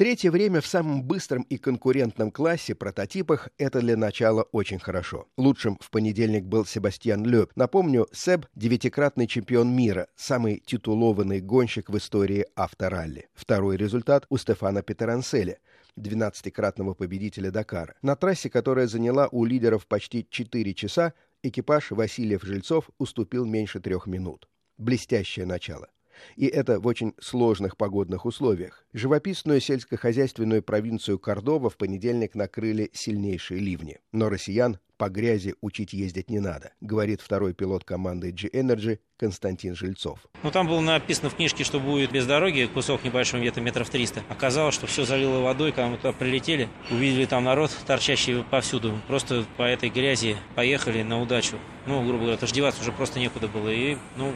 [0.00, 5.28] Третье время в самом быстром и конкурентном классе прототипах это для начала очень хорошо.
[5.36, 7.52] Лучшим в понедельник был Себастьян Лёб.
[7.54, 13.28] Напомню, Себ– девятикратный чемпион мира, самый титулованный гонщик в истории авторалли.
[13.34, 15.58] Второй результат у Стефана Петеранселя–
[15.98, 17.94] 12-кратного победителя Дакара.
[18.00, 21.12] На трассе, которая заняла у лидеров почти 4 часа,
[21.42, 24.48] экипаж Васильев-Жильцов уступил меньше трех минут.
[24.78, 25.90] Блестящее начало.
[26.36, 28.84] И это в очень сложных погодных условиях.
[28.92, 33.98] Живописную сельскохозяйственную провинцию Кордова в понедельник накрыли сильнейшие ливни.
[34.12, 40.18] Но россиян по грязи учить ездить не надо, говорит второй пилот команды G-Energy Константин Жильцов.
[40.42, 44.24] Ну, там было написано в книжке, что будет без дороги, кусок небольшой, где-то метров 300.
[44.28, 48.92] Оказалось, что все залило водой, когда мы туда прилетели, увидели там народ, торчащий повсюду.
[49.08, 51.56] Просто по этой грязи поехали на удачу.
[51.86, 53.70] Ну, грубо говоря, то деваться уже просто некуда было.
[53.70, 54.34] И, ну,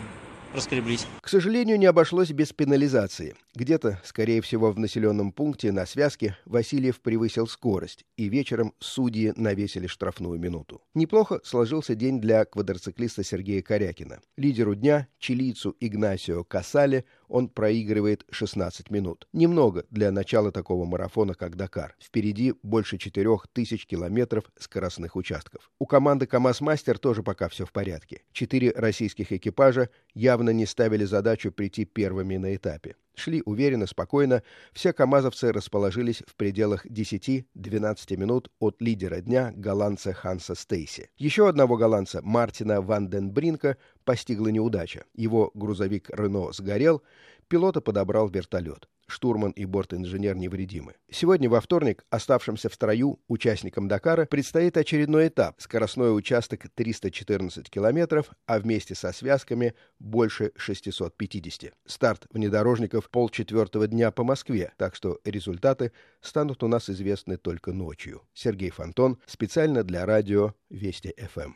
[0.55, 1.07] раскреблись.
[1.21, 3.35] К сожалению, не обошлось без пенализации.
[3.55, 9.87] Где-то, скорее всего, в населенном пункте на связке Васильев превысил скорость, и вечером судьи навесили
[9.87, 10.83] штрафную минуту.
[10.95, 14.21] Неплохо сложился день для квадроциклиста Сергея Корякина.
[14.37, 19.29] Лидеру дня, чилийцу Игнасио Касале, он проигрывает 16 минут.
[19.33, 21.97] Немного для начала такого марафона, как Дакар.
[22.01, 25.71] Впереди больше 4000 километров скоростных участков.
[25.79, 28.23] У команды КАМАЗ-Мастер тоже пока все в порядке.
[28.33, 32.97] Четыре российских экипажа явно не ставили задачу прийти первыми на этапе.
[33.15, 34.43] Шли уверенно, спокойно.
[34.73, 41.11] Все камазовцы расположились в пределах 10-12 минут от лидера дня голландца Ханса Стейси.
[41.17, 45.05] Еще одного голландца, Мартина Ванденбринка, постигла неудача.
[45.15, 47.03] Его грузовик «Рено» сгорел,
[47.49, 48.89] пилота подобрал вертолет.
[49.15, 50.95] Штурман и бортинженер невредимы.
[51.11, 55.61] Сегодня, во вторник, оставшимся в строю участникам Дакара предстоит очередной этап.
[55.61, 61.73] Скоростной участок 314 километров, а вместе со связками больше 650.
[61.87, 68.23] Старт внедорожников полчетвертого дня по Москве, так что результаты станут у нас известны только ночью.
[68.35, 71.55] Сергей Фонтон, специально для радио Вести ФМ.